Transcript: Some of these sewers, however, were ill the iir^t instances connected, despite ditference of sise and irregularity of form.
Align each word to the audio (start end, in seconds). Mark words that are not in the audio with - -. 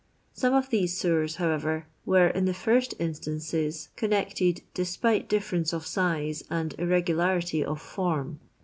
Some 0.33 0.55
of 0.55 0.71
these 0.71 0.97
sewers, 0.97 1.35
however, 1.35 1.85
were 2.07 2.31
ill 2.33 2.45
the 2.45 2.53
iir^t 2.53 2.95
instances 2.97 3.89
connected, 3.95 4.63
despite 4.73 5.29
ditference 5.29 5.73
of 5.73 5.85
sise 5.85 6.41
and 6.49 6.73
irregularity 6.79 7.63
of 7.63 7.79
form. 7.79 8.39